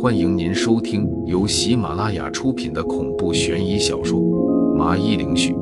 [0.00, 4.18] 欢迎您收听由喜马拉雅出品的恐怖悬疑小说
[4.74, 5.52] 《麻衣灵絮》，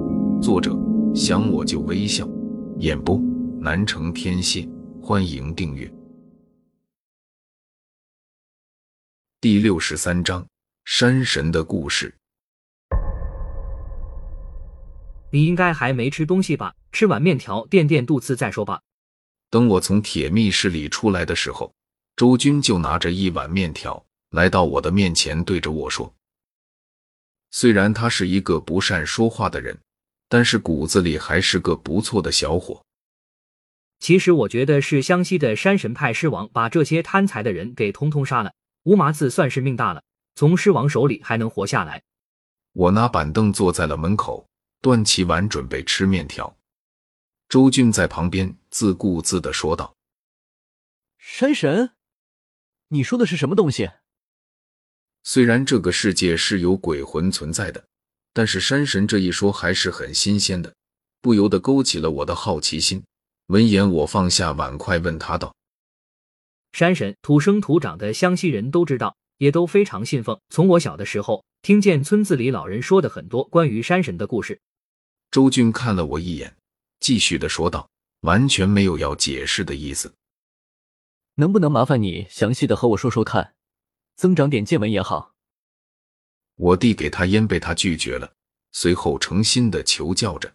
[0.41, 0.75] 作者
[1.15, 2.27] 想我就微笑，
[2.79, 3.21] 演播
[3.61, 4.67] 南城天蝎。
[5.03, 5.93] 欢迎订阅。
[9.43, 10.47] 第六十三章：
[10.87, 12.15] 山神的故事。
[15.31, 16.75] 你应该还没吃东西吧？
[16.93, 18.81] 吃碗面条垫垫肚子再说吧。
[19.51, 21.73] 等我从铁密室里出来的时候，
[22.21, 26.15] 周军就拿着一碗面条来到我的面前，对着我说
[27.51, 29.81] ：“虽然他是一个不善说话的人，
[30.29, 32.85] 但是骨子里还是个不错的小伙。
[34.01, 38.53] 其实我觉得是湘西的山神派狮王把这些贪财的人给通通杀了。
[38.83, 42.03] 吴麻子算是命大了，从狮王手里还能活下来。”
[42.75, 44.47] 我拿板凳坐在了门口。
[44.83, 46.55] 端起碗准备吃面条，
[47.49, 49.97] 周俊在旁边自顾自的说道
[51.17, 51.93] ：“山神，
[52.91, 53.91] 你说的是什么东西？”
[55.25, 57.85] 虽然这个世界是有鬼魂存在的，
[58.33, 60.75] 但是山神这一说还是很新鲜的，
[61.21, 63.03] 不由得勾起了我的好奇心。
[63.49, 65.55] 闻言，我放下碗筷，问他道
[66.73, 70.41] ：“山神土生土长的湘西人都知道，也都非常信奉。
[70.49, 74.61] 从我小的时候，听见村子里老人说的很多关于山神的故事。”
[75.31, 76.57] 周俊看了我一眼，
[77.01, 77.91] 继续的说道
[78.23, 80.13] ：“完全没有要解释的意思。
[81.41, 83.55] 能不能麻烦你详细的和我说说看，
[84.15, 85.33] 增长点见闻也好。”
[86.57, 88.31] 我递给他烟，被他拒绝了，
[88.73, 90.53] 随后诚心的求教着：“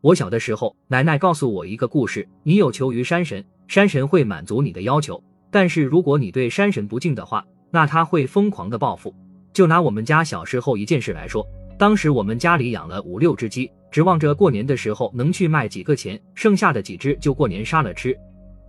[0.00, 9.12] 我小的时候，奶奶告诉我一个故事，你有求于山神，山神会满足你的要求，但是如果你对山神不敬的话，那他会疯狂的报复。
[9.52, 11.44] 就拿我们家小时候一件事来说。”
[11.78, 18.18] 当时我们家里养了五六只鸡，指望着过年的时候能去卖几个钱，剩下的几只就过年杀了吃。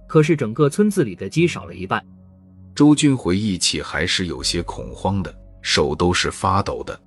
[0.08, 2.04] 可是整个村子里的鸡少了一半。
[2.74, 7.00] 周军回忆起还是有些恐慌的，手都是发抖的。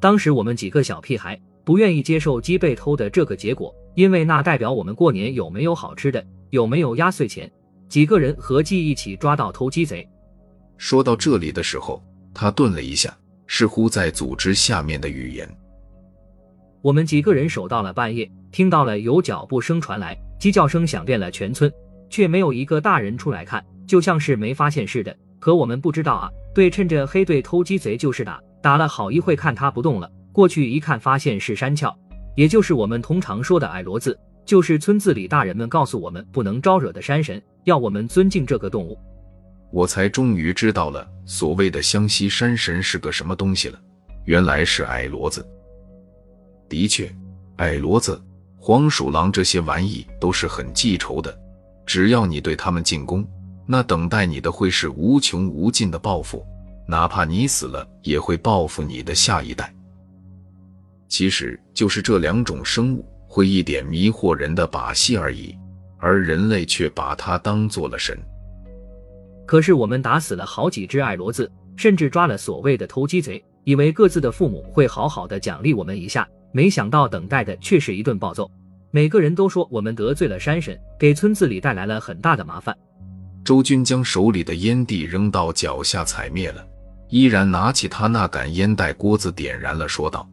[0.00, 7.50] 当时我们几个小屁孩不愿意接受鸡被偷的这个结果，因为那代表我们过年有没有好吃的，有没有压岁钱。
[7.88, 10.08] 几个人合计一起抓到偷鸡贼。
[10.78, 12.02] 说到这里的时候，
[12.32, 13.16] 他顿了一下。
[13.46, 15.46] 似乎在组织下面的语言。
[16.80, 21.72] 我们几个人守到了半夜，听到了有脚步声传来，鸡叫声响遍了全村，
[22.10, 25.16] 却没有一个大人出来看，就像是没发现似的。
[25.40, 31.90] 可我们不知道啊，对，趁着黑队偷鸡贼就是打，打了好一会，看他不动了，过去一看，发现是山鞘，
[32.36, 38.98] 也就是我们通常说的矮骡子，就是村子里大人们告诉我们不能招惹的山神，要我们尊敬这个动物。
[39.72, 43.80] 我才终于知道了所谓的湘西山神是个什么东西了，
[44.26, 45.42] 原来是矮骡子。
[46.68, 47.10] 的确，
[47.56, 48.20] 矮骡子、
[48.66, 51.38] 黄鼠狼这些玩意都是很记仇的，
[51.84, 53.22] 只要你对他们进攻，
[53.66, 56.42] 那等待你的会是无穷无尽的报复，
[56.88, 59.70] 哪怕你死了，也会报复你的下一代。
[61.08, 65.54] 其实就是这两种生物会一点迷惑人的把戏而已，
[65.98, 68.18] 而人类却把它当做了神。
[69.44, 78.48] 可是我们打死了好几只矮骡子，甚至抓了所谓的偷鸡贼，以为各自的父母会好好的奖励我们一下，没想到等待的却是一顿暴揍。
[78.92, 82.72] 每个人都说我们得罪了山神，给村子里带来了很大的麻烦。
[83.44, 86.64] 周军将手里的烟蒂扔到脚下踩灭了，
[87.08, 90.30] 依然拿起他那杆烟袋锅子点燃了，说道：“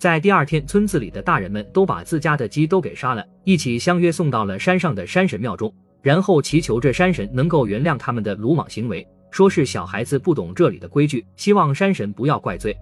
[0.00, 12.76] 在第二天，村子里的大人们都把自家的鸡都给杀了，一起相约送到了山上的山神庙中。”然后祈求着山神能够原谅他们的鲁莽行为，说是小孩子不懂这里的规矩，希望山神不要怪罪。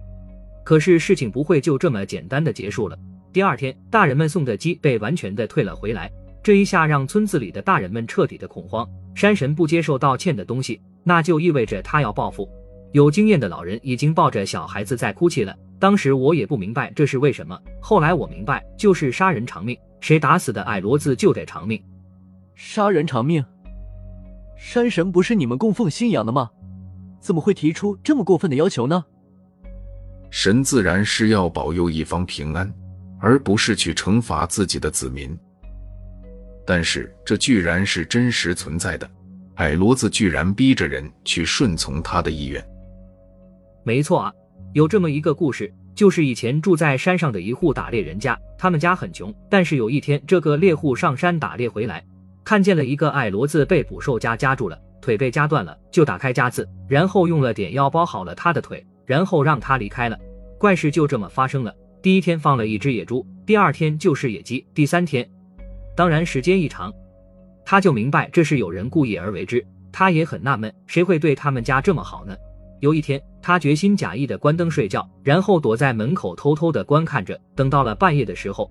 [0.63, 2.97] 可是事情不会就这么简单的结束了。
[3.31, 8.87] 第二天，大人们送的鸡被完全的退了回来，这一下让村子里的大人们彻底的恐慌。
[9.15, 12.49] 山神不接受道歉的东西，那就意味着他要报复。
[12.91, 15.55] 有经验的老人已经抱着小孩子在哭泣了。
[15.79, 21.81] 当时我也不明白这是为什么，后来我明白，就是杀人偿命，谁打死的矮骡子就得偿命。
[22.55, 23.43] 杀人偿命，
[24.55, 26.49] 山神不是你们供奉信仰的吗？
[27.19, 29.03] 怎么会提出这么过分的要求呢？
[30.35, 32.67] 神自然是要保佑一方平安，
[33.19, 35.37] 而不是去惩罚自己的子民。
[36.65, 39.07] 但是这居然是真实存在的，
[39.57, 42.65] 矮骡子居然逼着人去顺从他的意愿。
[43.83, 44.33] 没错啊，
[44.73, 52.03] 有这么一个故事，就是以前住在山上的一户打猎人家，他们家很穷，但是有一天，这个猎户上山打猎回来。
[52.43, 60.17] 看见了一个矮骡子被捕兽夹夹住了，腿被夹断了，就打开夹子，然后用了点药包好了他的腿，然后让他离开了。
[60.57, 61.73] 怪事就这么发生了。
[62.01, 65.29] 第一天放了一只野猪，第二天就是野鸡，第三天，
[65.95, 66.93] 当然时间一长，
[67.65, 69.65] 他就明白这是有人故意而为之。
[69.91, 72.35] 他也很纳闷，谁会对他们家这么好呢？
[72.81, 77.39] 有一天，他决心假意的关灯睡觉，然后躲在门口偷偷的观看着。
[77.55, 78.69] 等到了半夜的时候，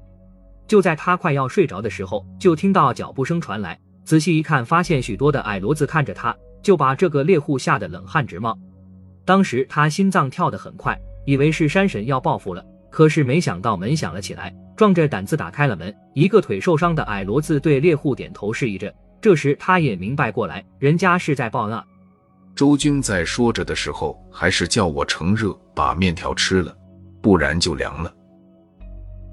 [0.66, 3.78] 就在他快要睡着的时候，就听到脚步声传来。
[4.04, 8.58] 仔细一看，发现许多的矮骡子看着他，就把这个猎户吓得冷汗直冒。
[9.24, 12.64] 当时他心脏跳得很快，以为是山神要报复了。
[12.90, 15.94] 可是没想到门响了起来，壮着胆子打开了门。
[16.14, 18.92] 一个腿受伤的矮骡子对猎户点头示意着。
[19.20, 21.82] 这时他也明白过来，人家是在报案。
[22.54, 26.76] 周军在说着的时候，还是叫我乘热把面条吃了，
[27.22, 28.12] 不然就凉了。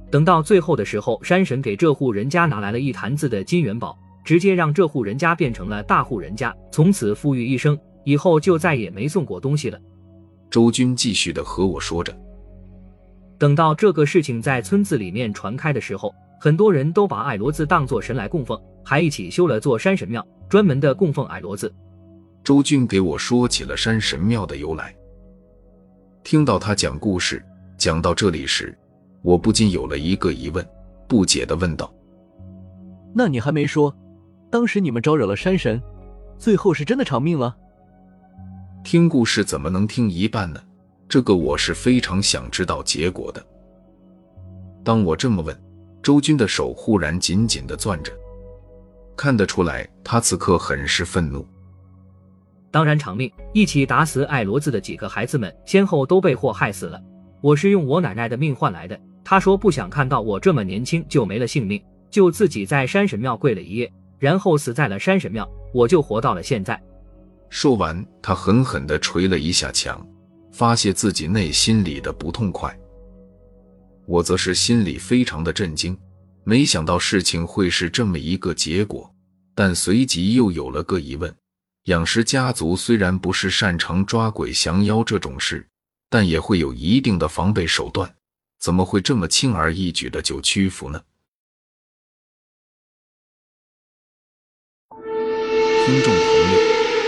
[0.09, 9.79] 等到最后的时候，山神给这户人家拿来了一坛子的金元宝，直接让这户人家变成了大户人家，从此富裕一生，以后就再也没送过东西了。
[10.49, 12.15] 周军继续的和我说着。
[13.37, 21.73] 等到这个事情在村子里面传开的时候，很多人都把矮骡子当作神来供奉，还一起修了座山神庙，专门的供奉矮骡子。
[22.43, 24.93] 周军给我说起了山神庙的由来。
[26.23, 27.41] 听到他讲故事
[27.77, 28.77] 讲到这里时，
[29.21, 30.67] 我不禁有了一个疑问，
[31.07, 31.93] 不解的问道
[33.15, 33.95] ：“那你还没说，
[34.49, 35.81] 当时你们招惹了山神，
[36.37, 37.55] 最后是真的偿命了？”
[38.91, 40.59] 听故事怎么能听一半呢？
[41.07, 43.45] 这个我是非常想知道结果的。
[44.83, 45.55] 当我这么问，
[46.01, 48.11] 周军的手忽然紧紧的攥着，
[49.15, 51.45] 看得出来他此刻很是愤怒。
[52.71, 56.99] 当然偿命，一起打死矮骡子的几个孩子们，先后都被祸害死了。
[57.41, 58.99] 我是用我奶奶的命换来的。
[59.23, 66.81] 他说不想看到我这么年轻就没了性命，就自己在山神庙跪了一夜，然后死在了山神庙，我就活到了现在。
[67.49, 70.05] 说完，他狠狠地捶了一下墙，
[70.51, 72.77] 发泄自己内心里的不痛快。
[74.05, 75.97] 我则是心里非常的震惊，
[76.43, 79.13] 没想到事情会是这么一个结果，
[79.53, 81.33] 但随即又有了个疑问。
[81.85, 85.67] 养尸家族虽然不是擅长抓鬼降妖这种事，
[86.09, 88.13] 但也会有一定的防备手段，
[88.59, 91.01] 怎么会这么轻而易举的就屈服呢？
[95.85, 96.13] 听众，